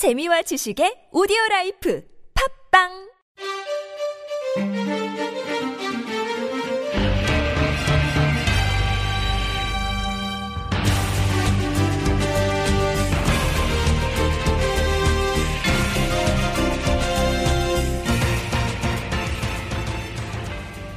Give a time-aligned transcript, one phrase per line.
[0.00, 2.02] 재미와 지식의 오디오 life
[2.72, 2.88] 팟빵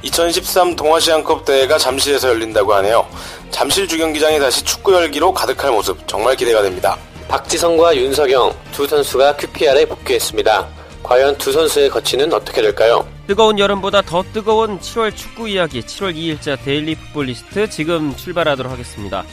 [0.00, 3.06] (2013) 동아시안컵 대회가 잠실에서 열린다고 하네요.
[3.50, 6.96] 잠실 주경기장이 다시 축구 열기로 가득할 모습 정말 기대가 됩니다.
[7.28, 10.68] 박지성과 윤석영 두 선수가 QPR에 복귀했습니다.
[11.02, 13.06] 과연 두 선수의 거취는 어떻게 될까요?
[13.26, 19.24] 뜨거운 여름보다 더 뜨거운 7월 축구 이야기 7월 2일자 Daily Football List 지금 출발하도록 하겠습니다.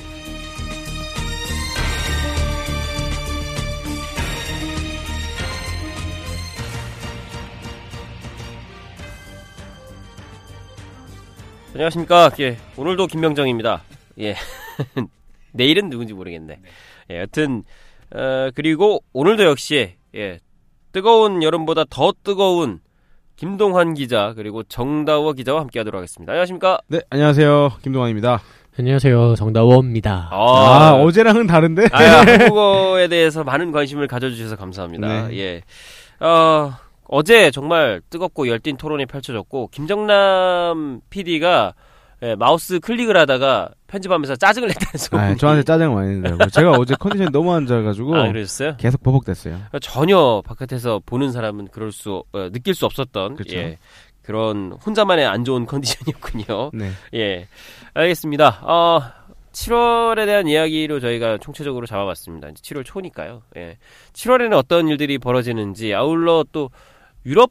[11.74, 12.32] 안녕하십니까.
[12.42, 13.84] 예, 오늘도 김명정입니다.
[14.20, 14.36] 예.
[15.54, 16.60] 내일은 누군지 모르겠네.
[17.12, 17.64] 예, 여튼,
[18.16, 20.40] 어, 그리고 오늘도 역시, 예,
[20.92, 22.80] 뜨거운 여름보다 더 뜨거운
[23.36, 26.32] 김동환 기자, 그리고 정다워 기자와 함께 하도록 하겠습니다.
[26.32, 26.80] 안녕하십니까.
[26.88, 27.74] 네, 안녕하세요.
[27.82, 28.42] 김동환입니다.
[28.80, 29.36] 안녕하세요.
[29.36, 30.30] 정다워입니다.
[30.32, 31.88] 아, 어제랑은 다른데?
[31.92, 35.28] 아, 한국어에 대해서 많은 관심을 가져주셔서 감사합니다.
[35.28, 35.38] 네.
[35.38, 36.26] 예.
[36.26, 36.72] 어,
[37.06, 41.74] 어제 정말 뜨겁고 열띤 토론이 펼쳐졌고, 김정남 PD가
[42.24, 45.32] 예, 마우스 클릭을 하다가 편집하면서 짜증을 냈다는 소문이.
[45.32, 46.50] 아, 저한테 짜증 많이 낸다고.
[46.52, 48.78] 제가 어제 컨디션이 너무 안 좋아가지고 아, 그러셨어요?
[48.78, 49.60] 계속 버벅댔어요.
[49.82, 53.58] 전혀 바깥에서 보는 사람은 그럴 수, 어, 느낄 수 없었던, 그쵸.
[53.58, 53.80] 예,
[54.22, 56.72] 그런 혼자만의 안 좋은 컨디션이었군요.
[56.76, 56.92] 네.
[57.16, 57.48] 예,
[57.96, 58.60] 알겠습니다.
[58.62, 59.02] 어,
[59.52, 62.50] 7월에 대한 이야기로 저희가 총체적으로 잡아봤습니다.
[62.50, 63.42] 이제 7월 초니까요.
[63.58, 63.78] 예.
[64.14, 66.70] 7월에는 어떤 일들이 벌어지는지, 아울러 또
[67.26, 67.50] 유럽의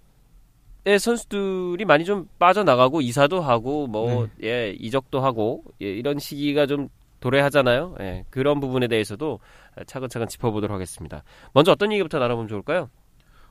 [0.99, 6.89] 선수들이 많이 좀 빠져나가고, 이사도 하고, 뭐, 예, 이적도 하고, 예, 이런 시기가 좀
[7.21, 7.97] 도래하잖아요.
[8.01, 9.41] 예, 그런 부분에 대해서도
[9.87, 11.23] 차근차근 짚어보도록 하겠습니다.
[11.53, 12.89] 먼저 어떤 얘기부터 나눠보면 좋을까요?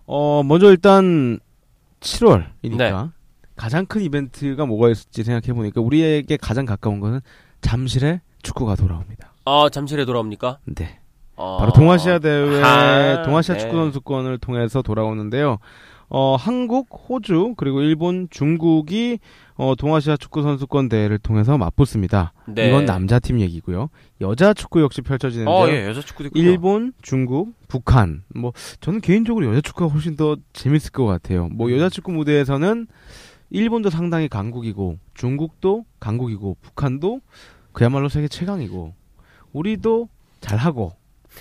[0.06, 1.40] 어, 먼저 일단
[2.00, 2.92] 7월이니까 네.
[3.56, 7.22] 가장 큰 이벤트가 뭐가 있을지 생각해 보니까 우리에게 가장 가까운 것은
[7.62, 9.34] 잠실에 축구가 돌아옵니다.
[9.46, 10.60] 아, 잠실에 돌아옵니까?
[10.66, 11.00] 네.
[11.36, 13.62] 어, 바로 동아시아 대회, 아하, 동아시아 네.
[13.62, 15.60] 축구 선수권을 통해서 돌아오는데요.
[16.10, 19.20] 어, 한국, 호주, 그리고 일본, 중국이
[19.56, 22.34] 어, 동아시아 축구 선수권 대회를 통해서 맞붙습니다.
[22.48, 22.70] 네.
[22.70, 23.90] 이건 남자 팀 얘기고요.
[24.22, 25.54] 여자 축구 역시 펼쳐지는데요.
[25.54, 26.44] 어, 예, 여자 축구도 있군요.
[26.44, 28.24] 일본, 중국, 북한.
[28.34, 31.46] 뭐 저는 개인적으로 여자 축구가 훨씬 더 재밌을 것 같아요.
[31.46, 31.58] 음.
[31.58, 32.88] 뭐 여자 축구 무대에서는
[33.52, 37.22] 일본도 상당히 강국이고 중국도 강국이고 북한도
[37.72, 38.94] 그야말로 세계 최강이고
[39.54, 40.10] 우리도
[40.40, 40.94] 잘하고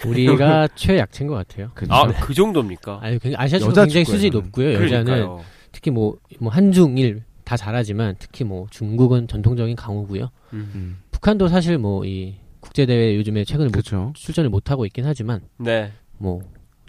[0.06, 1.70] 우리가 최약체인 것 같아요.
[1.74, 1.92] 그죠?
[1.92, 2.98] 아, 그 정도입니까?
[3.02, 4.30] 아니, 굉장히 아시아 축구 굉장히 수준이.
[4.30, 4.74] 높고요.
[4.74, 5.44] 여자는 그러니까요.
[5.72, 10.30] 특히 뭐, 뭐 한중일 다 잘하지만 특히 뭐 중국은 전통적인 강호고요.
[10.52, 10.70] 음.
[10.74, 14.12] 음, 북한도 사실 뭐 이 국제 대회 요즘에 최근에 못, 그렇죠.
[14.16, 15.92] 출전을 못 하고 있긴 하지만 네.
[16.18, 16.40] 뭐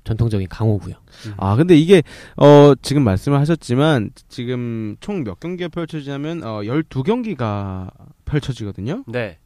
[0.03, 0.95] 전통적인 강호고요.
[1.37, 2.01] 아 근데 이게
[2.35, 7.91] 어 지금 말씀을 하셨지만 지금 총 몇 경기가 펼쳐지냐면 어 12경기가
[8.25, 9.03] 펼쳐지거든요.
[9.07, 9.37] 네.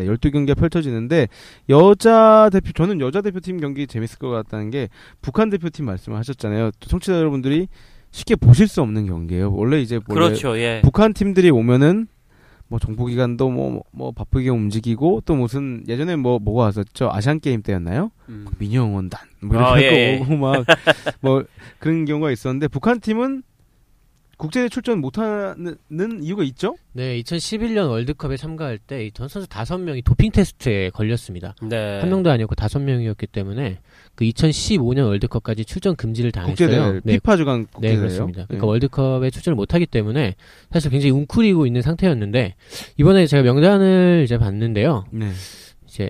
[0.00, 1.28] 네, 12경기가 펼쳐지는데
[1.68, 4.88] 여자 대표 저는 여자 대표팀 경기 재밌을 것 같다는 게
[5.20, 6.70] 북한 대표팀 말씀을 하셨잖아요.
[6.80, 7.68] 또 청취자 여러분들이
[8.10, 9.52] 쉽게 보실 수 없는 경기예요.
[9.52, 10.58] 원래 이제 원래 그렇죠.
[10.58, 10.80] 예.
[10.82, 12.08] 북한 팀들이 오면은
[12.68, 17.62] 뭐 정보 기관도 뭐, 뭐 바쁘게 움직이고 또 무슨 예전에 뭐 뭐가 왔었죠 아시안 게임
[17.62, 18.12] 때였나요?
[18.28, 18.46] 음.
[18.58, 21.44] 민영원단 뭐 아, 이런 예, 거 오고 막뭐
[21.80, 23.42] 그런 경우가 있었는데 북한 팀은
[24.40, 25.76] 국제대 출전 못하는
[26.22, 26.74] 이유가 있죠?
[26.92, 31.54] 네, 2011년 월드컵에 참가할 때이전 선수 다섯 명이 도핑 테스트에 걸렸습니다.
[31.62, 32.00] 네.
[32.00, 33.80] 한 명도 아니었고 다섯 명이었기 때문에
[34.14, 36.54] 그 2015년 월드컵까지 출전 금지를 당했어요.
[36.54, 38.00] 국제대회 네, 피파 주간 네, 국제대회요.
[38.00, 38.46] 그렇습니다.
[38.46, 38.70] 그러니까 네.
[38.70, 40.34] 월드컵에 출전을 못하기 때문에
[40.72, 42.54] 사실 굉장히 웅크리고 있는 상태였는데
[42.96, 45.04] 이번에 제가 명단을 이제 봤는데요.
[45.10, 45.30] 네.
[45.86, 46.08] 이제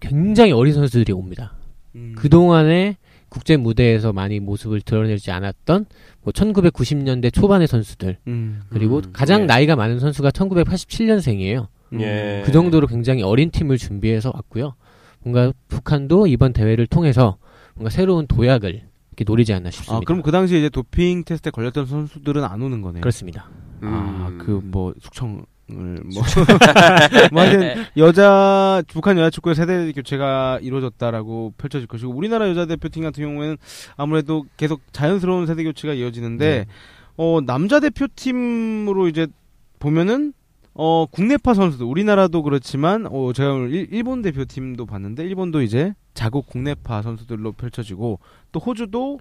[0.00, 1.54] 굉장히 어린 선수들이 옵니다.
[1.94, 2.14] 음.
[2.16, 2.96] 그 동안에
[3.30, 5.86] 국제 무대에서 많이 모습을 드러내지 않았던
[6.22, 8.60] 뭐 1990년대 초반의 선수들 음.
[8.68, 9.44] 그리고 음, 가장 예.
[9.46, 11.68] 나이가 많은 선수가 1987년생이에요.
[12.00, 12.42] 예.
[12.44, 14.74] 그 정도로 굉장히 어린 팀을 준비해서 왔고요.
[15.22, 17.36] 뭔가 북한도 이번 대회를 통해서
[17.74, 18.70] 뭔가 새로운 도약을
[19.10, 19.96] 이렇게 노리지 않나 싶습니다.
[19.96, 23.00] 아 그럼 그 당시에 이제 도핑 테스트에 걸렸던 선수들은 안 오는 거네요.
[23.00, 23.48] 그렇습니다.
[23.82, 23.88] 음.
[23.88, 26.22] 아 그 뭐 숙청 을 뭐,
[27.32, 33.24] 뭐 하여튼 여자 북한 여자 축구의 세대 교체가 이루어졌다라고 펼쳐질 것이고 우리나라 여자 대표팀 같은
[33.24, 33.56] 경우에는
[33.96, 36.66] 아무래도 계속 자연스러운 세대 교체가 이어지는데
[37.16, 39.26] 어 남자 대표팀으로 이제
[39.78, 40.32] 보면은
[40.74, 46.46] 어 국내파 선수들 우리나라도 그렇지만 어 제가 오늘 일, 일본 대표팀도 봤는데 일본도 이제 자국
[46.46, 48.20] 국내파 선수들로 펼쳐지고
[48.52, 49.18] 또 호주도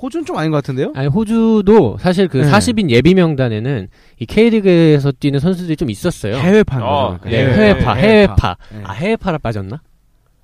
[0.00, 0.92] 호주는 좀 아닌 것 같은데요?
[0.94, 2.50] 아니 호주도 사실 그 네.
[2.50, 3.88] 40인 예비 명단에는
[4.18, 6.36] 이 K리그에서 뛰는 선수들이 좀 있었어요.
[6.36, 7.30] 해외파인 어, 거죠.
[7.30, 8.56] 네, 네, 해외파, 네, 해외파.
[8.72, 8.82] 네.
[8.84, 9.82] 아 해외파라 빠졌나?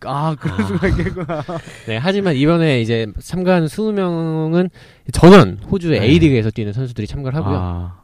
[0.07, 1.43] 아 그럴 수가 있겠구나.
[1.87, 4.71] 네, 하지만 이번에 이제 참가한 20명은
[5.13, 6.07] 전원 호주의 네.
[6.07, 7.57] A리그에서 뛰는 선수들이 참가를 하고요.
[7.57, 8.01] 아,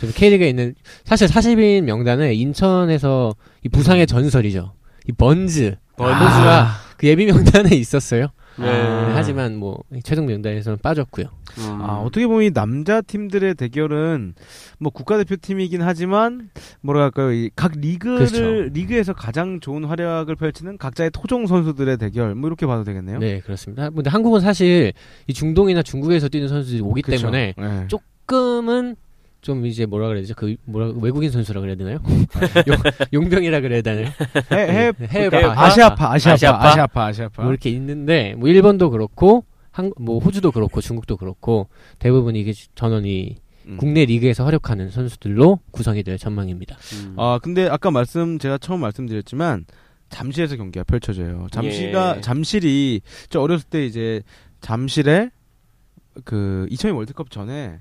[0.00, 0.74] 좀 K리그에 있는
[1.04, 4.72] 사실 40인 명단에 인천에서 이 부상의 전설이죠.
[5.08, 8.28] 이 번즈 선수가 그 예비 명단에 있었어요.
[8.58, 8.66] 네.
[8.66, 11.26] 네, 하지만 뭐 최종 명단에서는 빠졌고요.
[11.58, 11.78] 음.
[11.82, 14.34] 아, 어떻게 보면 이 남자 팀들의 대결은
[14.78, 16.50] 뭐 국가대표팀이긴 하지만
[16.80, 18.44] 뭐랄까요, 이각 리그를 그렇죠.
[18.72, 23.18] 리그에서 가장 좋은 활약을 펼치는 각자의 토종 선수들의 대결 뭐 이렇게 봐도 되겠네요.
[23.18, 23.90] 네, 그렇습니다.
[23.90, 24.92] 근데 한국은 사실
[25.26, 27.18] 이 중동이나 중국에서 뛰는 선수들이 오기 그쵸?
[27.18, 27.86] 때문에 네.
[27.88, 28.96] 조금은
[29.46, 30.34] 좀 이제 뭐라 그래야 되죠?
[30.34, 31.98] 그 뭐라 외국인 선수라 그래야 되나요?
[32.66, 32.76] 용,
[33.12, 34.06] 용병이라 그래야 되나요?
[34.50, 36.68] 해, 해, 해외 그러니까 파, 아시아파, 아시아파, 아시아파?
[36.68, 37.42] 아시아파, 아시아파.
[37.44, 41.68] 뭐 이렇게 있는데 뭐 일본도 그렇고 한 뭐 호주도 그렇고 중국도 그렇고
[42.00, 43.36] 대부분 이게 전원이
[43.68, 43.76] 음.
[43.78, 46.76] 국내 리그에서 활약하는 선수들로 구성이 될 전망입니다.
[46.94, 47.14] 음.
[47.16, 49.64] 아 근데 아까 말씀 제가 처음 말씀드렸지만
[50.08, 51.46] 잠실에서 경기가 펼쳐져요.
[51.52, 52.20] 잠실가 예.
[52.20, 54.22] 잠실이 저 어렸을 때 이제
[54.60, 55.30] 잠실에
[56.24, 57.78] 그 2002 월드컵 전에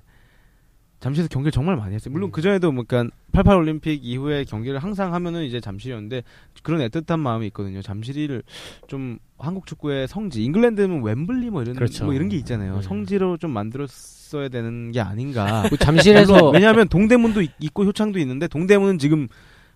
[1.06, 2.12] 잠실에서 경기를 정말 많이 했어요.
[2.12, 6.24] 물론 그 전에도 뭐 그러니까 88 올림픽 이후에 경기를 항상 하면은 이제 잠실이었는데
[6.64, 7.84] 그런 애틋한 마음이 있거든요.
[7.84, 8.42] 잠실이를
[8.88, 12.06] 좀 한국 축구의 성지, 잉글랜드는 웸블리 뭐 이런 그렇죠.
[12.06, 12.78] 뭐 이런 게 있잖아요.
[12.78, 12.82] 네.
[12.82, 15.68] 성지로 좀 만들었어야 되는 게 아닌가.
[15.70, 19.28] 그 잠실에서 왜냐하면 동대문도 있- 있고 효창도 있는데 동대문은 지금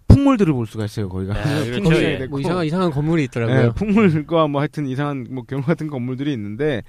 [0.10, 1.08] 풍물들을 볼 수가 있어요.
[1.08, 1.82] 거기가 아, 그렇죠.
[1.84, 2.18] 풍물이 예.
[2.18, 2.32] 됐고.
[2.32, 3.74] 뭐 이상한 이상한 건물이 네, 있더라고요.
[3.74, 6.84] 풍물과 뭐 하여튼 이상한 뭐 경우 같은 건물들이 있는데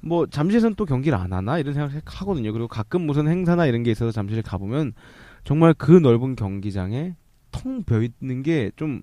[0.00, 2.52] 뭐 잠실에서는 또 경기를 안 하나 이런 생각을 하거든요.
[2.52, 4.92] 그리고 가끔 무슨 행사나 이런 게 있어서 잠실에 가보면
[5.44, 7.14] 정말 그 넓은 경기장에
[7.52, 9.02] 텅 비어 있는 게 좀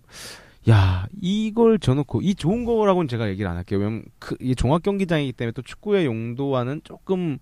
[0.69, 3.79] 야, 이걸 져놓고, 이 좋은 거라고는 제가 얘기를 안 할게요.
[3.79, 7.37] 왜냐면, 그, 이 종합 경기장이기 때문에 또 축구의 용도와는 조금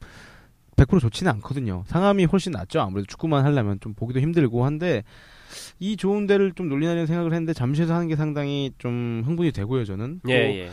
[0.75, 1.83] 100% 좋지는 않거든요.
[1.87, 2.79] 상암이 훨씬 낫죠.
[2.79, 5.03] 아무래도 축구만 하려면 좀 보기도 힘들고 한데,
[5.79, 10.21] 이 좋은 데를 좀 놀리려는 생각을 했는데, 잠시에서 하는 게 상당히 좀 흥분이 되고요, 저는.
[10.23, 10.35] 또 예,
[10.65, 10.69] 예.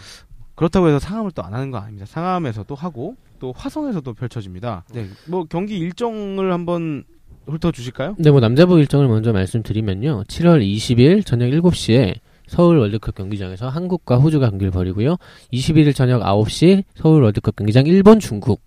[0.54, 2.06] 그렇다고 해서 상암을 또 안 하는 거 아닙니다.
[2.06, 4.84] 상암에서도 하고, 또 화성에서도 펼쳐집니다.
[4.92, 5.06] 네.
[5.26, 7.04] 뭐, 경기 일정을 한번
[7.46, 8.14] 훑어 주실까요?
[8.18, 10.24] 네, 뭐 남자부 일정을 먼저 말씀드리면요.
[10.28, 12.14] 7월 20일 저녁 7시에
[12.46, 15.16] 서울 월드컵 경기장에서 한국과 호주가 경기를 벌이고요.
[15.52, 18.62] 21일 저녁 9시 서울 월드컵 경기장 일본 중국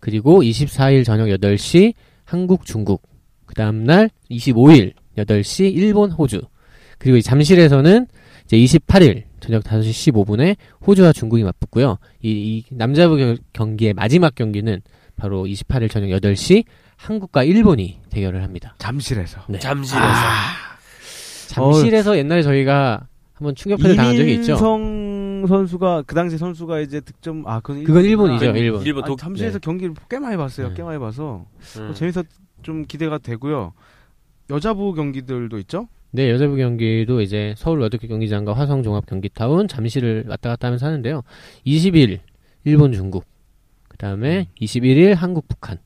[0.00, 1.94] 그리고 24일 저녁 8시
[2.24, 3.02] 한국 중국
[3.46, 4.92] 그 다음날 25일
[5.24, 6.40] 8시 일본 호주
[6.98, 8.06] 그리고 이 잠실에서는
[8.44, 10.56] 이제 28일 저녁 5시 15분에
[10.86, 11.98] 호주와 중국이 맞붙고요.
[12.22, 14.80] 이, 이 남자부 겨- 경기의 마지막 경기는
[15.16, 16.64] 바로 28일 저녁 8시
[16.96, 18.74] 한국과 일본이 대결을 합니다.
[18.78, 19.40] 잠실에서.
[19.48, 19.58] 네.
[19.60, 20.04] 잠실에서.
[21.48, 24.52] 잠실에서 옛날에 저희가 한번 충격패를 당한 적이 있죠.
[24.52, 28.82] 이민성 선수가 그 당시 선수가 이제 득점 아 그건 그건 일본이죠, 아니, 일본.
[28.82, 30.68] 일본 아니, 독 잠실에서 경기를 꽤 많이 봤어요.
[30.68, 30.74] 네.
[30.76, 31.44] 꽤 많이 봐서
[31.78, 31.84] 음.
[31.86, 32.24] 뭐 재밌어
[32.62, 33.72] 좀 기대가 되고요.
[34.50, 35.88] 여자부 경기들도 있죠.
[36.10, 41.22] 네, 여자부 경기도 이제 서울 월드컵 경기장과 화성 종합 경기타운 잠실을 왔다 갔다 하면서 하는데요.
[41.66, 42.20] 20일
[42.64, 43.24] 일본 중국,
[43.88, 45.78] 그 다음에 21일 한국 북한,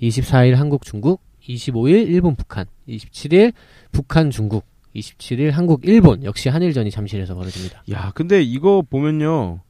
[0.00, 3.52] 24일 한국 중국, 25일 일본 북한, 27일
[3.90, 4.64] 북한 중국,
[4.94, 7.82] 27일 한국 일본 역시 한일전이 잠실에서 벌어집니다.
[7.90, 9.60] 야, 근데 이거 보면요.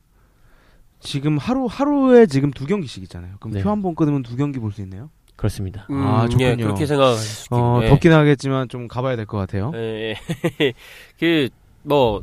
[1.01, 3.37] 지금 하루 하루에 지금 두 경기씩 있잖아요.
[3.41, 3.63] 그럼 네.
[3.63, 5.11] 표한 번 끊으면 두 경기 볼 수 있네요.
[5.37, 5.87] 그렇습니다.
[5.91, 6.47] 음, 아, 좋군요.
[6.47, 7.91] 예, 그렇게 생각할 수 어, 있겠네요.
[7.91, 9.71] 덥긴 하겠지만 좀 가봐야 될 것 같아요.
[9.75, 10.15] 예,
[10.61, 10.73] 예.
[11.21, 11.49] 그,
[11.83, 12.23] 뭐,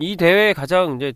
[0.00, 1.12] 이 대회의 가장 이제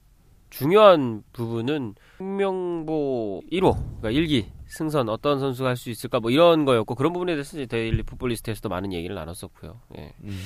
[0.51, 6.95] 중요한 부분은 홍명보 1호, 그러니까 1기 승선 어떤 선수가 할 수 있을까 뭐 이런 거였고
[6.95, 9.81] 그런 부분에 대해서 이제 데일리 풋볼리스트에서도 많은 얘기를 나눴었고요.
[9.97, 10.13] 예.
[10.25, 10.39] 음.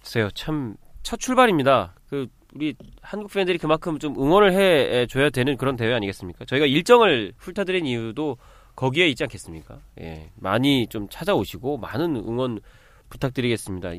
[0.00, 1.94] 글쎄요, 참, 첫 출발입니다.
[2.08, 6.44] 그, 우리 한국 팬들이 그만큼 좀 응원을 해 줘야 되는 그런 대회 아니겠습니까?
[6.44, 8.36] 저희가 일정을 훑어드린 이유도
[8.76, 9.80] 거기에 있지 않겠습니까?
[10.00, 10.30] 예.
[10.36, 12.60] 많이 좀 찾아오시고, 많은 응원
[13.08, 13.92] 부탁드리겠습니다.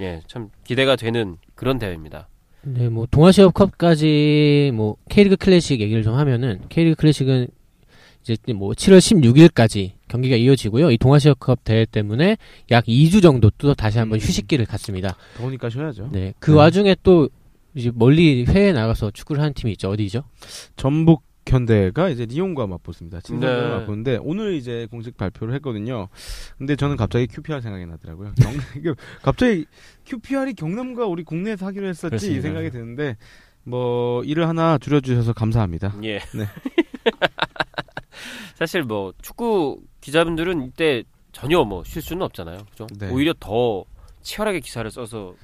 [0.00, 2.28] 예, 참 기대가 되는 그런 대회입니다.
[2.62, 7.48] 네, 뭐 동아시아컵까지 뭐 K리그 클래식 얘기를 좀 하면은 K리그 클래식은
[8.22, 10.90] 이제 뭐 7월 16일까지 경기가 이어지고요.
[10.90, 12.38] 이 동아시아컵 대회 때문에
[12.70, 14.20] 약 2주 정도 또 다시 한번 음.
[14.20, 15.14] 휴식기를 갖습니다.
[15.36, 16.08] 더우니까 쉬어야죠.
[16.10, 16.56] 네, 그 네.
[16.56, 17.28] 와중에 또
[17.74, 19.90] 이제 멀리 해외에 나가서 축구를 하는 팀이 있죠.
[19.90, 20.24] 어디죠?
[20.76, 23.20] 전북 현대가 이제 리옹과 맞붙습니다.
[23.20, 23.68] 친선을 네.
[23.70, 26.08] 맞붙는데 오늘 이제 공식 발표를 했거든요.
[26.58, 28.32] 근데 저는 갑자기 QPR 생각이 나더라고요.
[28.82, 29.66] 경, 갑자기
[30.04, 32.10] QPR이 경남과 우리 국내에서 하기로 했었지 이
[32.40, 32.42] 그렇습니다.
[32.42, 33.16] 생각이 드는데
[33.64, 35.94] 뭐 일을 하나 줄여주셔서 감사합니다.
[36.02, 36.18] 예.
[36.34, 36.46] 네.
[38.56, 42.58] 사실 뭐 축구 기자분들은 이때 전혀 뭐 쉴 수는 없잖아요.
[42.70, 42.86] 그죠?
[42.98, 43.10] 네.
[43.10, 43.84] 오히려 더
[44.22, 45.34] 치열하게 기사를 써서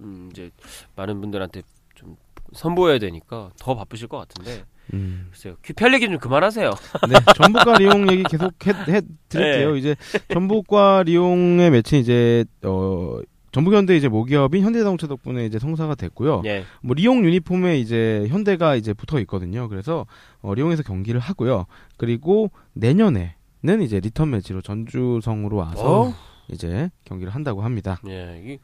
[0.00, 0.50] 음 이제
[0.96, 1.62] 많은 분들한테
[1.94, 2.16] 좀
[2.52, 5.28] 선보여야 되니까 더 바쁘실 것 같은데 음.
[5.30, 5.56] 글쎄요.
[5.62, 6.70] QPR 얘기 좀 그만하세요.
[7.08, 9.72] 네, 전북과 리옹 얘기 계속 해, 해 드릴게요.
[9.72, 9.78] 네.
[9.78, 9.96] 이제
[10.32, 13.20] 전북과 리옹의 매치 이제 어
[13.52, 16.42] 전북현대 이제 모기업인 현대자동차 덕분에 이제 성사가 됐고요.
[16.44, 16.64] 예.
[16.82, 19.68] 뭐 리용 유니폼에 이제 현대가 이제 붙어 있거든요.
[19.68, 20.06] 그래서
[20.42, 21.66] 어, 리용에서 경기를 하고요.
[21.96, 26.12] 그리고 내년에는 이제 리턴 매치로 전주성으로 와서 어우.
[26.48, 28.00] 이제 경기를 한다고 합니다.
[28.08, 28.42] 예.
[28.44, 28.58] 이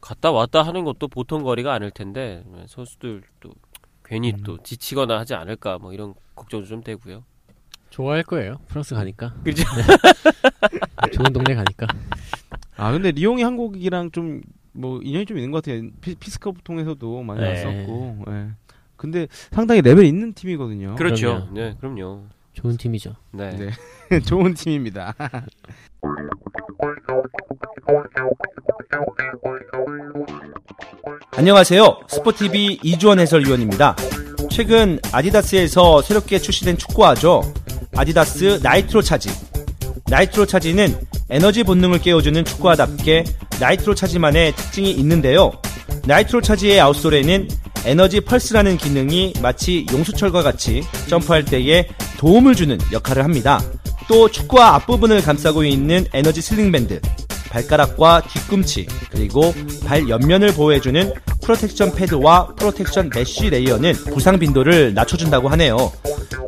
[0.00, 3.50] 갔다 왔다 하는 것도 보통 거리가 아닐 텐데 예, 선수들 또
[4.06, 4.42] 괜히 음.
[4.44, 7.24] 또 지치거나 하지 않을까 뭐 이런 걱정도 좀 되고요.
[7.90, 8.58] 좋아할 거예요.
[8.68, 9.34] 프랑스 가니까.
[9.44, 9.64] 그죠?
[9.76, 11.10] 네.
[11.12, 11.86] 좋은 동네 가니까.
[12.76, 14.42] 아 근데 리용이 한국이랑 좀
[14.76, 15.88] 뭐 인연이 좀 있는 것 같아요.
[16.00, 17.64] 피, 피스컵 통해서도 많이 네.
[17.64, 18.24] 왔었고.
[18.28, 18.48] 예.
[18.96, 20.94] 근데 상당히 레벨 있는 팀이거든요.
[20.96, 21.46] 그렇죠.
[21.46, 21.52] 그럼요.
[21.52, 22.26] 네, 그럼요.
[22.52, 23.14] 좋은 팀이죠.
[23.32, 23.50] 네.
[23.56, 24.20] 네.
[24.20, 25.14] 좋은 팀입니다.
[31.36, 31.98] 안녕하세요.
[32.08, 33.94] 스포티비 이주원 해설위원입니다.
[34.50, 37.52] 최근 아디다스에서 새롭게 출시된 축구화죠.
[37.94, 39.28] 아디다스 나이트로 차지.
[40.06, 43.24] 나이트로 차지는 에너지 본능을 깨워주는 축구화답게
[43.60, 45.52] Nitrocharge만의 특징이 있는데요.
[46.06, 47.48] Nitrocharge의 outsole에는
[47.84, 53.60] energy pulse라는 기능이 마치 용수철과 같이 점프할 때에 도움을 주는 역할을 합니다.
[54.08, 57.02] 또 축구화 앞부분을 감싸고 있는 energy sling 밴드,
[57.56, 59.54] 발가락과 뒤꿈치, 그리고
[59.86, 65.90] 발 옆면을 보호해주는 protection 패드와 protection mesh layer는 부상 빈도를 낮춰준다고 하네요.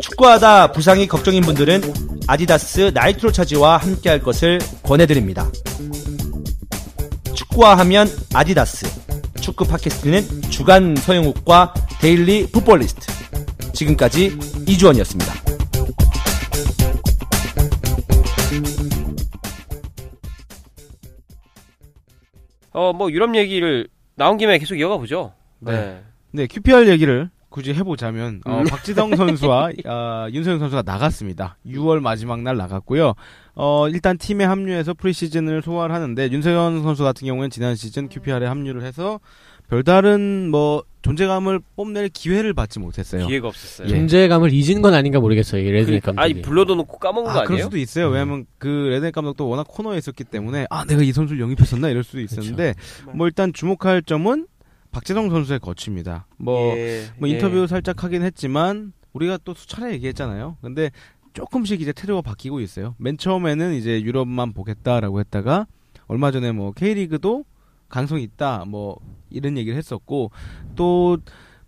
[0.03, 5.51] 축구하다 부상이 걱정인 분들은 아디다스 나이트로 차지와 함께 할 것을 권해드립니다.
[7.35, 8.87] 축구화 하면 아디다스.
[9.41, 13.07] 축구 팟캐스트는 주간 서형욱과 데일리 풋볼리스트.
[13.73, 14.37] 지금까지
[14.67, 15.48] 이주원이었습니다.
[22.79, 25.33] 어, 뭐 유럽 얘기를 나온 김에 계속 이어가 보죠.
[25.59, 25.73] 네.
[25.73, 26.03] 네.
[26.31, 28.65] 네, QPR 얘기를 굳이 해보자면 어, 음.
[28.65, 31.57] 박지성 선수와 아, 윤서영 선수가 나갔습니다.
[31.67, 33.15] 6월 마지막 날 나갔고요.
[33.57, 38.85] 어, 일단 팀에 합류해서 프리시즌을 소화를 하는데 윤석영 선수 같은 경우는 지난 시즌 QPR에 합류를
[38.85, 39.19] 해서
[39.69, 43.27] 별다른 뭐 존재감을 뽐낼 기회를 받지 못했어요.
[43.27, 43.89] 기회가 없었어요.
[43.89, 43.91] 예.
[43.91, 45.63] 존재감을 잊은 건 아닌가 모르겠어요.
[45.63, 46.25] 이 레드냅 그러니까, 감독이.
[46.25, 47.65] 아니 불러다 놓고 까먹은 거 아, 그럴 아니에요?
[47.65, 48.09] 수도 있어요.
[48.09, 52.21] 왜냐하면 그 레드냅 감독도 워낙 코너에 있었기 때문에 아 내가 이 선수를 영입했었나 이럴 수도
[52.21, 52.75] 있었는데
[53.15, 54.47] 뭐 일단 주목할 점은
[54.91, 56.27] 박지성 선수의 거취입니다.
[56.39, 57.35] 뭐 예, 뭐 예.
[57.35, 60.57] 인터뷰 살짝 하긴 했지만 우리가 또 수차례 얘기했잖아요.
[60.63, 60.91] 근데
[61.35, 62.95] 조금씩 이제 태도가 바뀌고 있어요.
[62.99, 65.67] 맨 처음에는 이제 유럽만 보겠다라고 했다가
[66.07, 67.45] 얼마 전에 뭐 K리그도
[67.89, 68.99] 가능성이 있다 뭐
[69.31, 70.31] 이런 얘기를 했었고
[70.77, 71.19] 또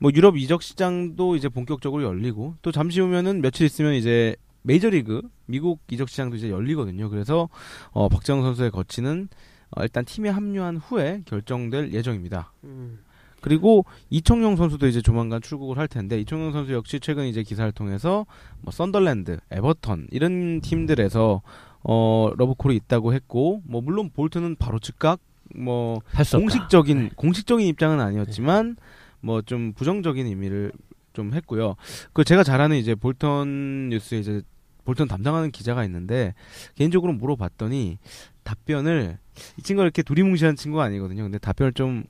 [0.00, 5.80] 뭐 유럽 이적 시장도 이제 본격적으로 열리고 또 잠시 후면은 며칠 있으면 이제 메이저리그 미국
[5.90, 7.10] 이적 시장도 이제 열리거든요.
[7.10, 7.50] 그래서
[7.92, 9.28] 어 박정우 선수의 거치는
[9.76, 12.52] 어, 일단 팀에 합류한 후에 결정될 예정입니다.
[12.64, 13.00] 음.
[13.42, 18.26] 그리고 이청용 선수도 이제 조만간 출국을 할 텐데 이청용 선수 역시 최근 이제 기사를 통해서
[18.62, 21.42] 뭐 선덜랜드, 에버턴 이런 팀들에서
[21.82, 25.20] 어 러브콜이 있다고 했고 뭐 물론 볼턴은 바로 즉각
[25.54, 26.00] 뭐.
[26.33, 28.76] 공식적인 공식적인 입장은 아니었지만
[29.21, 30.73] 뭐 좀 부정적인 의미를
[31.12, 31.75] 좀 했고요.
[32.12, 34.42] 그 제가 잘 아는 이제 볼턴 뉴스에 이제
[34.85, 36.35] 볼턴 담당하는 기자가 있는데
[36.75, 37.99] 개인적으로 물어봤더니
[38.45, 39.19] 답변을
[39.59, 41.23] 이 친구가 이렇게 두리뭉실한 친구가 아니거든요.
[41.23, 42.04] 근데 답변을 좀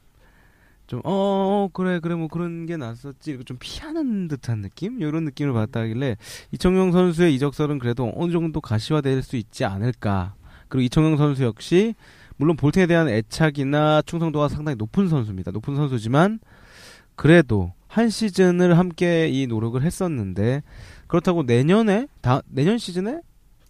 [0.86, 3.30] 좀, 어, 어, 그래, 그래, 뭐 그런 게 났었지.
[3.30, 5.00] 이렇게 좀 피하는 듯한 느낌?
[5.00, 6.16] 이런 느낌을 받았다길래,
[6.50, 10.34] 이청용 선수의 이적설은 그래도 어느 정도 가시화될 수 있지 않을까.
[10.66, 11.94] 그리고 이청용 선수 역시,
[12.40, 15.50] 물론 볼튼에 대한 애착이나 충성도가 상당히 높은 선수입니다.
[15.50, 16.40] 높은 선수지만,
[17.14, 20.62] 그래도 한 시즌을 함께 이 노력을 했었는데,
[21.06, 23.20] 그렇다고 내년에, 다, 내년 시즌에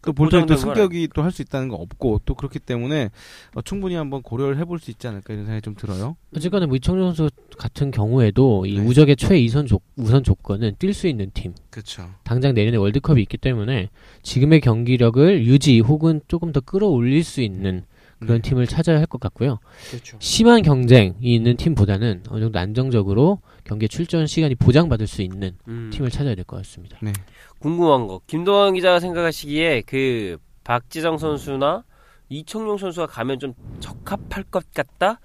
[0.02, 3.10] 또 볼턴이 또 승격이 또 할 수 있다는 건 없고, 또 그렇기 때문에
[3.54, 6.16] 어, 충분히 한번 고려를 해볼 수 있지 않을까 이런 생각이 좀 들어요.
[6.36, 8.86] 어쨌거나 뭐 이청용 선수 같은 경우에도 이 네.
[8.86, 11.54] 우적의 최이선 조, 우선 조건은 뛸 수 있는 팀.
[11.70, 12.08] 그렇죠.
[12.22, 13.90] 당장 내년에 월드컵이 있기 때문에
[14.22, 17.84] 지금의 경기력을 유지 혹은 조금 더 끌어올릴 수 있는
[18.20, 18.48] 그런 네.
[18.48, 19.58] 팀을 찾아야 할 것 같고요.
[19.90, 20.16] 그렇죠.
[20.20, 25.90] 심한 경쟁이 있는 팀보다는 어느 정도 안정적으로 경기에 출전 시간이 보장받을 수 있는 음.
[25.92, 26.98] 팀을 찾아야 될 것 같습니다.
[27.02, 27.12] 네.
[27.58, 28.20] 궁금한 거.
[28.26, 31.84] 김동환 기자가 생각하시기에 그 박지성 선수나
[32.28, 35.18] 이청용 선수가 가면 좀 적합할 것 같다?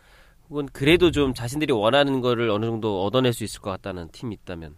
[0.50, 4.75] 혹은 그래도 좀 자신들이 원하는 거를 어느 정도 얻어낼 수 있을 것 같다는 팀이 있다면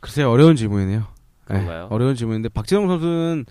[0.00, 1.06] 글쎄요, 어려운 질문이네요.
[1.44, 1.82] 그런가요?
[1.82, 3.46] 네, 어려운 질문인데 박진영 선수는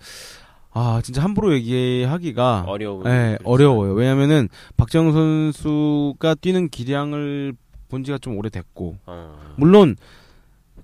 [0.78, 3.02] 아 진짜 함부로 얘기하기가 어려운.
[3.04, 3.94] 네, 어려워요.
[3.94, 7.54] 왜냐면은 박지영 선수가 뛰는 기량을
[7.88, 9.38] 본 지가 좀 오래됐고 어.
[9.56, 9.96] 물론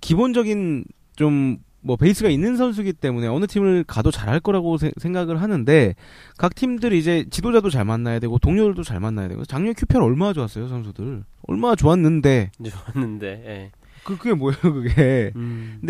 [0.01, 0.85] 기본적인
[1.17, 5.97] 좀 뭐 베이스가 있는 선수기 때문에 어느 팀을 가도 잘할 거라고 세- 생각을 하는데
[6.39, 10.69] 각 팀들이 이제 지도자도 잘 만나야 되고 동료들도 잘 만나야 되고 작년 QPR 얼마나 좋았어요
[10.69, 13.27] 선수들 얼마나 좋았는데 좋았는데.
[13.47, 13.71] 예.
[14.05, 15.33] 그 그게 뭐예요, 그게?
[15.37, 15.81] 음.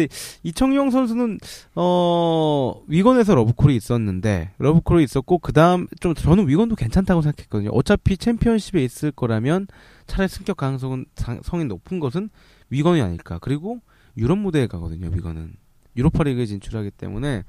[0.42, 1.38] 이청용 선수는
[1.74, 7.70] 어 위건에서 러브콜이 있었는데 러브콜이 있었고 그 다음 좀 저는 위건도 괜찮다고 생각했거든요.
[7.72, 9.66] 어차피 챔피언십에 있을 거라면
[10.06, 12.28] 차라리 승격 가능성은 상- 성이 높은 것은
[12.70, 13.38] 위건이 아닐까.
[13.40, 13.80] 그리고
[14.16, 15.08] 유럽 무대에 가거든요.
[15.12, 15.54] 위건은
[15.96, 17.44] 유로파 리그에 진출하기 때문에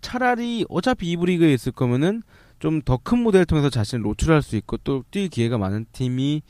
[0.00, 2.22] 차라리 어차피 이부 리그에 있을 거면은
[2.60, 6.42] 좀 더 큰 무대를 통해서 자신을 노출할 수 있고 또 뛸 기회가 많은 팀이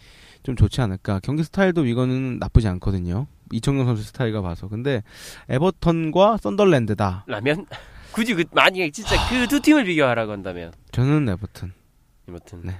[0.44, 1.18] 좀 좋지 않을까.
[1.22, 3.26] 경기 스타일도 위건은 나쁘지 않거든요.
[3.52, 4.68] 이청용 선수 스타일과 봐서.
[4.68, 5.02] 근데
[5.48, 7.24] 에버턴과 썬덜랜드다.
[7.26, 7.66] 라면
[8.12, 11.72] 굳이 그 만약에 진짜 그 두 팀을 비교하라고 한다면 저는 에버턴.
[12.28, 12.76] 아무튼 네.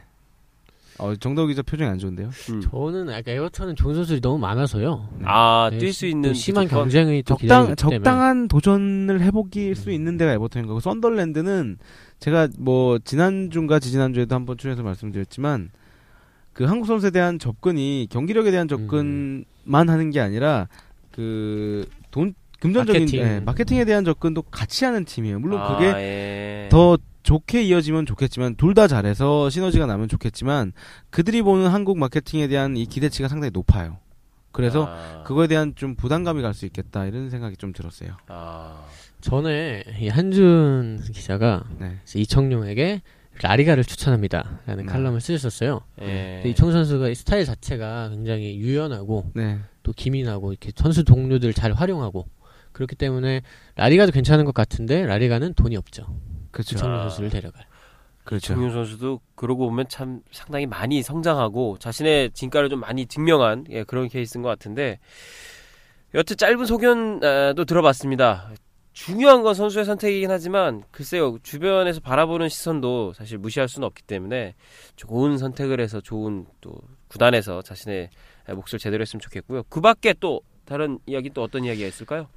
[0.99, 2.31] 어, 정덕 기자 표정이 안 좋은데요?
[2.51, 2.61] 음.
[2.61, 5.09] 저는 아까 에버턴은 좋은 선수들이 너무 많아서요.
[5.25, 6.69] 아, 네, 뛸수또 있는 심한?
[6.69, 7.75] 경쟁이 또 적당.
[7.75, 11.79] 적당한 도전을 해보길 수 있는 데가 에버턴인 거고 썬덜랜드는
[12.21, 15.71] 제가 뭐 지난주인가 지지난주에도 한번 출연해서 말씀드렸지만
[16.55, 20.69] 그 한국 선수에 대한 접근이 경기력에 대한 접근만 하는 게 아니라
[21.13, 23.21] 그 돈 금전적인 마케팅.
[23.21, 25.39] 예, 마케팅에 대한 접근도 같이 하는 팀이에요.
[25.41, 26.69] 물론 아, 그게 예.
[26.71, 30.73] 더 좋게 이어지면 좋겠지만 둘 다 잘해서 시너지가 나면 좋겠지만
[31.11, 33.99] 그들이 보는 한국 마케팅에 대한 이 기대치가 상당히 높아요.
[34.53, 38.11] 그래서 아, 그거에 대한 좀 부담감이 갈 수 있겠다 이런 생각이 좀 들었어요.
[38.29, 38.85] 아,
[39.21, 41.99] 전에 이 한준 기자가 네.
[42.15, 43.03] 이청용에게
[43.43, 44.93] 라리가를 추천합니다 라는 네.
[44.93, 45.81] 칼럼을 쓰셨어요.
[46.03, 46.35] 예.
[46.37, 49.59] 근데 이청 선수가 이 스타일 자체가 굉장히 유연하고 네.
[49.83, 52.27] 또 기민하고 이렇게 선수 동료들 잘 활용하고
[52.73, 53.43] 그렇기 때문에
[53.77, 56.07] 라리가도 괜찮은 것 같은데 라리가는 돈이 없죠.
[56.51, 56.77] 그렇죠.
[56.77, 57.03] 이청용 아.
[57.03, 57.65] 선수를 데려갈.
[58.25, 58.55] 그렇죠.
[58.55, 64.09] 정윤 선수도 그러고 보면 참 상당히 많이 성장하고 자신의 진가를 좀 많이 증명한 예, 그런
[64.09, 64.99] 케이스인 것 같은데
[66.15, 68.51] 여튼 짧은 소견도 들어봤습니다.
[68.95, 74.55] 중요한 건 선수의 선택이긴 하지만 글쎄요 주변에서 바라보는 시선도 사실 무시할 수는 없기 때문에
[74.97, 76.73] 좋은 선택을 해서 좋은 또
[77.09, 78.09] 구단에서 자신의
[78.49, 79.65] 몫을 제대로 했으면 좋겠고요.
[79.69, 82.29] 그 밖에 또 다른 이야기 또 어떤 이야기가 있을까요?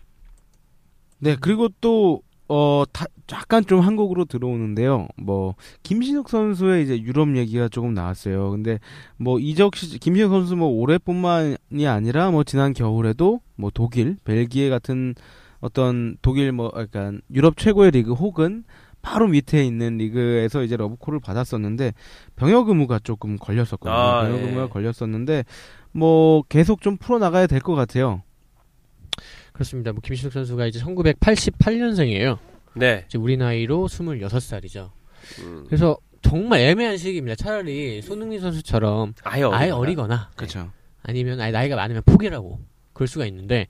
[1.19, 5.07] 네, 그리고 또, 어, 다, 약간 좀 한국으로 들어오는데요.
[5.17, 8.51] 뭐, 김신욱 선수의 이제 유럽 얘기가 조금 나왔어요.
[8.51, 8.79] 근데,
[9.17, 15.15] 뭐, 이적 시, 김신욱 선수 뭐, 올해뿐만이 아니라, 뭐, 지난 겨울에도, 뭐, 독일, 벨기에 같은
[15.59, 18.63] 어떤 독일 뭐, 약간, 유럽 최고의 리그 혹은,
[19.01, 21.93] 바로 밑에 있는 리그에서 이제 러브콜을 받았었는데,
[22.35, 23.93] 병역 의무가 조금 걸렸었거든요.
[23.95, 24.45] 아, 병역 예.
[24.45, 25.45] 의무가 걸렸었는데,
[25.91, 28.21] 뭐, 계속 좀 풀어 나가야 될 것 같아요.
[29.53, 29.91] 그렇습니다.
[29.91, 32.37] 뭐 김신욱 선수가 이제 1988년생이에요.
[32.75, 33.05] 네.
[33.07, 34.91] 이제 우리 나이로 26살이죠.
[35.39, 37.35] 음, 그래서 정말 애매한 시기입니다.
[37.35, 39.57] 차라리 손흥민 선수처럼 아예 어리거나.
[39.63, 40.71] 아예 어리거나 그렇죠.
[41.01, 42.59] 아니면 아예 나이가 많으면 포기라고
[42.93, 43.65] 그럴 수가 있는데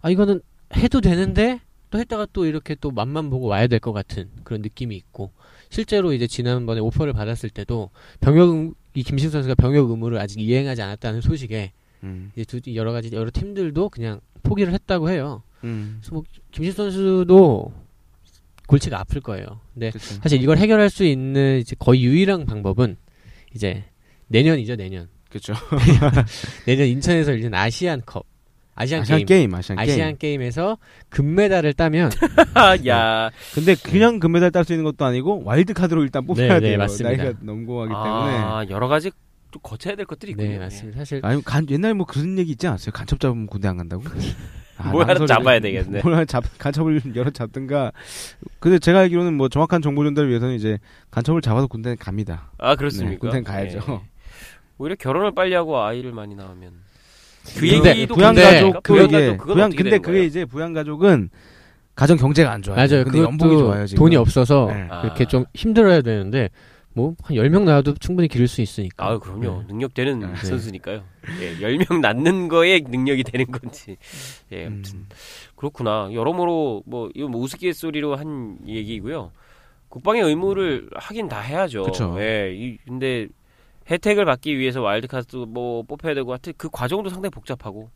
[0.00, 0.40] 아 이거는
[0.74, 4.96] 해도 되는데 또 했다가 또 이렇게 또 맛만 보고 와야 될 것 같은 그런 느낌이
[4.96, 5.30] 있고
[5.70, 10.82] 실제로 이제 지난번에 오퍼를 받았을 때도 병역 의- 이 김신 선수가 병역 의무를 아직 이행하지
[10.82, 12.32] 않았다는 소식에 음.
[12.34, 15.42] 이제 두, 여러 가지 여러 팀들도 그냥 포기를 했다고 해요.
[15.64, 15.98] 음.
[16.00, 17.72] 그래서 뭐 김신 선수도
[18.66, 19.60] 골치가 아플 거예요.
[19.74, 20.14] 근데 그렇죠.
[20.22, 22.96] 사실 이걸 해결할 수 있는 이제 거의 유일한 방법은
[23.54, 23.84] 이제
[24.28, 25.08] 내년이죠 내년.
[25.28, 25.54] 그렇죠.
[26.66, 28.24] 내년 인천에서 열리는 아시안컵,
[28.78, 30.16] 아시안, 아시안 게임, 게임, 아시안, 아시안 게임.
[30.18, 30.76] 게임 에서
[31.08, 32.10] 금메달을 따면
[32.86, 36.68] 야, 근데 그냥 금메달 딸 수 있는 것도 아니고 와일드 카드로 일단 뽑아야 네, 네,
[36.68, 36.78] 돼요.
[36.78, 37.22] 맞습니다.
[37.24, 38.36] 나이가 넘고하기 때문에.
[38.38, 39.10] 아, 여러 가지
[39.50, 40.48] 또 거쳐야 될 것들이 있군요.
[40.48, 40.98] 네 맞습니다.
[40.98, 42.92] 사실 아니 간 옛날에 뭐 그런 얘기 있지 않았어요?
[42.92, 44.02] 간첩 잡으면 군대 안 간다고?
[44.78, 45.24] 아, 뭘 하나.
[45.24, 46.02] 잡아야 되겠네.
[46.02, 47.92] 뭘 하나 잡 간첩을 여러 잡든가.
[48.58, 50.78] 근데 제가 알기로는 뭐 정확한 정보 전달을 위해서는 이제
[51.10, 52.50] 간첩을 잡아서 군대 에 갑니다.
[52.58, 53.20] 아 네, 그렇습니까?
[53.20, 53.78] 군대 는 가야죠.
[53.88, 54.00] 네.
[54.76, 56.72] 오히려 결혼을 빨리 하고 아이를 많이 낳으면
[57.54, 60.22] 그 근데 얘기도 부양 가족 그게 부양 근데 그게 거예요?
[60.24, 61.30] 이제 부양 가족은
[61.94, 62.76] 가정 경제가 안 좋아요.
[62.76, 63.04] 맞아요.
[63.04, 63.98] 근데 연봉이 좋아요 지금.
[63.98, 64.86] 돈이 없어서 네.
[64.90, 65.02] 아.
[65.02, 66.50] 그렇게 좀 힘들어야 되는데
[66.92, 69.06] 뭐한 10명 나와도 충분히 기를 수 있으니까.
[69.06, 69.66] 아 그럼요 네.
[69.68, 70.34] 능력 되는 네.
[70.36, 71.02] 선수니까요.
[71.40, 73.96] 예, 10명 낳는 거에 능력이 되는 건지.
[74.52, 75.06] 예, 아무튼 음.
[75.56, 76.10] 그렇구나.
[76.12, 79.32] 여러모로 뭐 이거 뭐 우스갯소리로 한 얘기고요.
[79.88, 81.84] 국방의 의무를 하긴 다 해야죠.
[81.84, 82.16] 그쵸.
[82.18, 83.28] 예, 이, 근데
[83.90, 87.90] 혜택을 받기 위해서 와일드카드 뭐 뽑혀야 되고 하여튼 그 과정도 상당히 복잡하고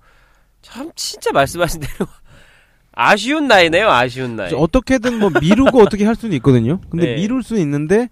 [0.63, 2.07] 참 진짜 말씀하신 대로
[2.93, 3.89] 아쉬운 나이네요.
[3.89, 4.53] 아쉬운 나이.
[4.55, 6.81] 어떻게든 뭐 미루고 어떻게 할 수는 있거든요.
[6.91, 7.15] 근데 네.
[7.17, 8.09] 미룰 수 있는데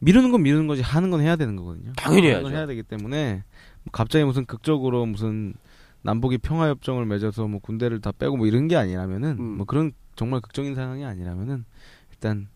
[0.00, 1.92] 미루는 건 미루는 거지 하는 건 해야 되는 거거든요.
[1.96, 2.50] 당연히 해야죠.
[2.50, 3.42] 해야 되기 때문에
[3.82, 5.54] 뭐 갑자기 무슨 극적으로 무슨
[6.02, 9.44] 남북이 평화협정을 맺어서 뭐 군대를 다 빼고 뭐 이런 게 아니라면은 음.
[9.58, 11.64] 뭐 그런 정말 극적인 상황이 아니라면은
[12.10, 12.48] 일단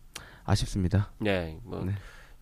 [0.45, 1.12] 아쉽습니다.
[1.19, 1.93] 네, 뭐 네.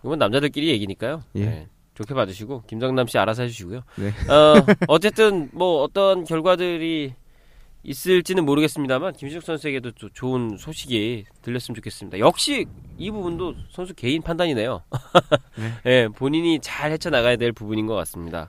[0.05, 1.22] 이건 남자들끼리 얘기니까요.
[1.37, 1.44] 예.
[1.44, 3.83] 네, 좋게 봐주시고 김정남 씨 알아서 해주시고요.
[3.96, 4.09] 네.
[4.33, 4.55] 어,
[4.88, 7.14] 어쨌든 뭐 어떤 결과들이
[7.85, 12.18] 있을지는 모르겠습니다만 김신욱 선수에게도 또 좋은 소식이 들렸으면 좋겠습니다.
[12.20, 12.64] 역시
[12.96, 14.83] 이 부분도 선수 개인 판단이네요.
[15.59, 15.72] 네.
[15.90, 18.48] 예, 본인이 잘 헤쳐 나가야 될 부분인 것 같습니다.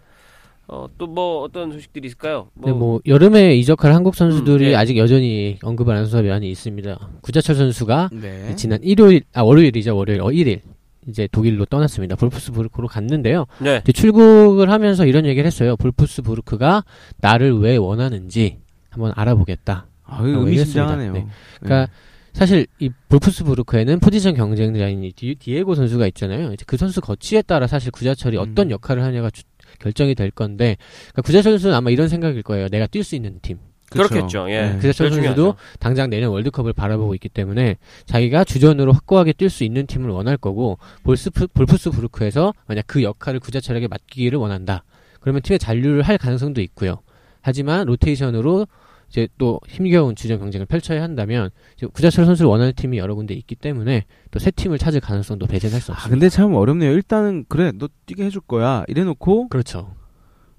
[0.68, 2.50] 어, 또 뭐 어떤 소식들이 있을까요?
[2.54, 4.76] 네, 뭐 여름에 이적할 한국 선수들이 음, 네.
[4.76, 7.10] 아직 여전히 언급을 안 수가 많이 있습니다.
[7.22, 8.56] 구자철 선수가 네.
[8.56, 10.62] 지난 일요일 아 월요일이죠 월요일 어 1일
[11.08, 12.16] 이제 독일로 떠났습니다.
[12.16, 13.46] 볼프스부르크로 갔는데요.
[13.60, 13.82] 네.
[13.94, 15.76] 출국을 하면서 이런 얘기를 했어요.
[15.78, 16.84] 볼프스부르크가
[17.18, 19.88] 나를 왜 원하는지 한번 알아보겠다.
[20.06, 21.08] 아, 라고 의미심장하네요.
[21.10, 21.34] 얘기했습니다.
[21.62, 21.92] 그러니까
[22.34, 26.52] 사실 이 볼프스부르크에는 포지션 경쟁자인 이 디, 디에고 선수가 있잖아요.
[26.54, 28.42] 이제 그 선수 거치에 따라 사실 구자철이 음.
[28.42, 29.44] 어떤 역할을 하냐가 주-
[29.80, 30.78] 결정이 될 건데
[31.12, 32.68] 그러니까 구자철 선수는 아마 이런 생각일 거예요.
[32.70, 33.58] 내가 뛸 수 있는 팀.
[33.94, 34.50] 그렇겠죠.
[34.50, 34.62] 예.
[34.62, 34.76] 네.
[34.78, 35.56] 구자철 제일 선수도.
[35.80, 40.78] 당장 내년 월드컵을 바라보고 있기 때문에 자기가 주전으로 확고하게 뛸 수 있는 팀을 원할 거고
[41.04, 44.84] 볼스프, 볼프스 부르크에서 만약 그 역할을 구자철에게 맡기기를 원한다.
[45.20, 46.98] 그러면 팀의 잔류를 할 가능성도 있고요.
[47.42, 48.68] 하지만 로테이션으로
[49.10, 51.52] 이제 또 힘겨운 주전 경쟁을 펼쳐야 한다면
[51.94, 55.92] 구자철 선수를 원하는 팀이 여러 군데 있기 때문에 또 새 팀을 찾을 가능성도 배제할 수
[55.92, 56.10] 아, 없습니다.
[56.10, 56.92] 근데 참 어렵네요.
[56.92, 58.84] 일단은 그래, 너 뛰게 해줄 거야.
[58.88, 59.94] 이래놓고 그렇죠.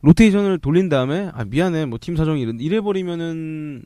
[0.05, 3.83] 로테이션을 돌린 다음에 아 미안해, 뭐 팀 사정이 이래, 이래 버리면은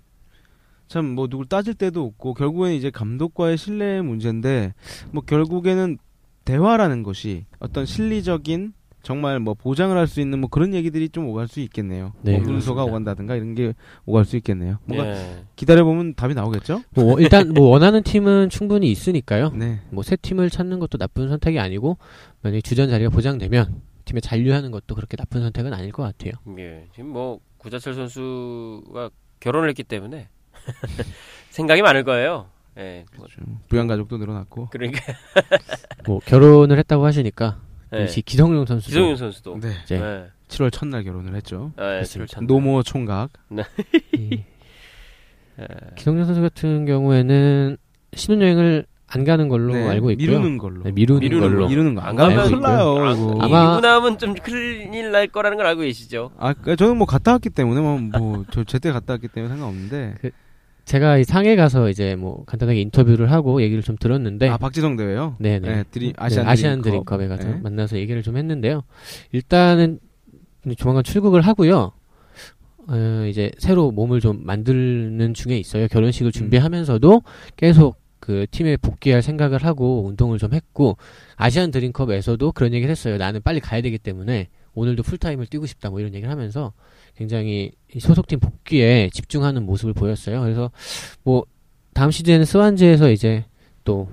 [0.88, 4.74] 참 뭐 누굴 따질 때도 없고 결국에는 이제 감독과의 신뢰의 문제인데
[5.12, 5.98] 뭐 결국에는
[6.44, 11.46] 대화라는 것이 어떤 실리적인 정말 뭐 보장을 할 수 있는 뭐 그런 얘기들이 좀 오갈
[11.46, 12.14] 수 있겠네요.
[12.22, 12.84] 네, 뭐 문서가.
[12.84, 13.74] 오간다든가 이런 게
[14.06, 14.78] 오갈 수 있겠네요.
[14.86, 15.44] 뭔가 예.
[15.56, 16.82] 기다려 보면 답이 나오겠죠?
[16.94, 19.50] 뭐 일단 뭐 원하는 팀은 충분히 있으니까요.
[19.54, 19.80] 네.
[19.90, 21.98] 뭐 새 팀을 찾는 것도 나쁜 선택이 아니고
[22.42, 26.32] 만약 주전 자리가 보장되면 팀에 잔류하는 것도 그렇게 나쁜 선택은 아닐 것 같아요.
[26.58, 26.86] 예.
[26.94, 30.28] 지금 뭐 구자철 선수가 결혼을 했기 때문에
[31.50, 32.48] 생각이 많을 거예요.
[32.78, 33.04] 예.
[33.16, 33.26] 뭐,
[33.68, 34.68] 부양 가족도 늘어났고.
[34.70, 35.00] 그러니까
[36.06, 37.60] 뭐 결혼을 했다고 하시니까
[37.92, 38.06] 예.
[38.06, 39.72] 시 기성용 선수도 기성윤 선수도 네.
[39.84, 40.30] 이제 예.
[40.48, 41.72] 7월 첫날 결혼을 했죠.
[41.76, 42.34] 예, 그렇습니다.
[42.34, 43.30] 참- 노모 총각.
[44.14, 44.42] 이
[45.96, 47.76] 기성용 선수 같은 경우에는
[48.14, 50.26] 신혼여행을 안 가는 걸로 네, 알고 있고요.
[50.26, 50.82] 미루는 걸로.
[50.82, 51.68] 네, 미루는, 미루는 걸로.
[51.68, 52.02] 미루는 거.
[52.02, 52.96] 안안 가면 나요.
[52.98, 53.44] 아.
[53.44, 56.30] 아마- 이고 나면 좀 큰일 날 거라는 걸 알고 계시죠?
[56.36, 57.80] 아, 그러니까 저는 뭐 갔다 왔기 때문에
[58.18, 60.16] 뭐저 제때 갔다 왔기 때문에 상관없는데.
[60.84, 65.36] 제가 이 상해 가서 이제 뭐 간단하게 인터뷰를 하고 얘기를 좀 들었는데 아 박지성 대회요?
[65.38, 65.58] 네네.
[65.68, 67.18] 네, 드림 네, 아시안, 아시안 드림컵.
[67.18, 67.60] 드림컵 에 가서 네.
[67.62, 68.84] 만나서 얘기를 좀 했는데요.
[69.32, 69.98] 일단은
[70.78, 71.92] 조만간 출국을 하고요.
[72.88, 75.88] 어, 이제 새로 몸을 좀 만드는 중에 있어요.
[75.88, 77.22] 결혼식을 준비하면서도
[77.56, 80.96] 계속 그 팀에 복귀할 생각을 하고 운동을 좀 했고
[81.36, 83.16] 아시안 드림컵에서도 그런 얘기를 했어요.
[83.16, 86.72] 나는 빨리 가야 되기 때문에 오늘도 풀타임을 뛰고 싶다 뭐 이런 얘기를 하면서
[87.16, 90.40] 굉장히 이 소속팀 복귀에 집중하는 모습을 보였어요.
[90.40, 90.70] 그래서
[91.24, 91.44] 뭐
[91.94, 93.44] 다음 시즌에는 스완지에서 이제
[93.84, 94.08] 또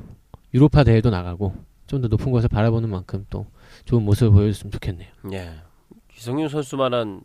[0.54, 1.54] 유로파 대회도 나가고
[1.88, 3.46] 좀 더 높은 곳을 바라보는 만큼 또
[3.86, 5.10] 좋은 모습을 보여줬으면 좋겠네요.
[5.34, 5.52] 예.
[6.10, 7.22] 기성윤 선수만한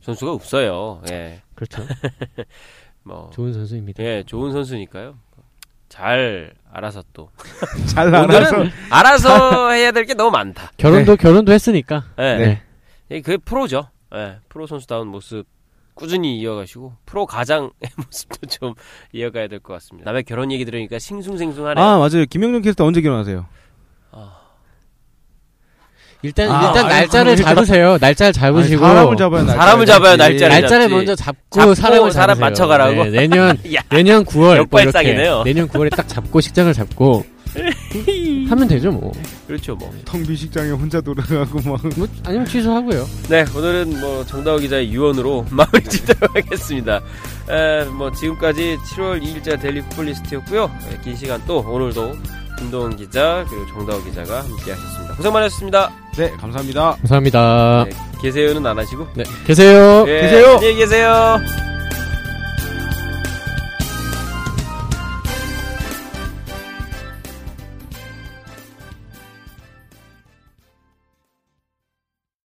[0.00, 1.00] 선수가 없어요.
[1.10, 1.40] 예.
[1.54, 1.82] 그렇죠.
[3.02, 4.02] 뭐 좋은 선수입니다.
[4.04, 5.18] 예, 좋은 선수니까요.
[5.88, 7.30] 잘 알아서 또
[7.88, 8.56] 잘 알아서.
[8.56, 10.70] 오늘은 알아서 해야 될 게 너무 많다.
[10.76, 12.04] 결혼도 결혼도 했으니까.
[12.18, 12.22] 예.
[12.36, 12.62] 네.
[13.10, 13.88] 예, 그게 프로죠.
[14.14, 14.38] 예.
[14.48, 15.44] 프로 선수다운 모습
[15.94, 18.74] 꾸준히 이어가시고 프로 가장의 모습도 좀
[19.12, 20.08] 이어가야 될 것 같습니다.
[20.10, 21.84] 남의 결혼 얘기 들으니까 싱숭생숭하네요.
[21.84, 22.24] 아 맞아요.
[22.28, 23.46] 김영준 캐스터 언제 결혼하세요?
[26.22, 27.98] 일단 아, 일단 아니, 날짜를 그럼 일단- 잡으세요.
[28.00, 30.16] 날짜를 잡으시고 아니, 사람을 잡아야 날짜를 사람을 잡아야.
[30.16, 30.94] 날짜를 날짜를 잡지.
[30.94, 32.44] 먼저 잡고, 잡고 사람을 사람 잡으세요.
[32.50, 33.04] 맞춰가라고?
[33.04, 35.42] 네, 내년 야, 내년 9월 뭐 이렇게 역발상이네요.
[35.44, 37.24] 내년 9월에 딱 잡고 식장을 잡고
[38.50, 39.12] 하면 되죠 뭐.
[39.46, 39.90] 그렇죠 뭐.
[40.04, 41.80] 텅빈 식장에 혼자 돌아가고 막.
[41.96, 43.06] 뭐 아니면 취소하고요.
[43.28, 47.00] 네, 오늘은 뭐 정다호 기자의 유언으로 마무리 짓도록 하겠습니다.
[47.48, 50.64] 에, 뭐 지금까지 7월 2일자 데일리 풋볼리스트였고요.
[50.64, 52.12] 에, 긴 시간 또 오늘도
[52.58, 55.14] 김동훈 기자 그리고 정다호 기자가 함께하셨습니다.
[55.16, 55.92] 고생 많으셨습니다.
[56.16, 56.96] 네 감사합니다.
[56.96, 57.84] 감사합니다.
[57.88, 60.04] 네, 계세요는 안 하시고 네, 계세요.
[60.08, 60.54] 예, 계세요.
[60.54, 61.38] 안녕히 계세요.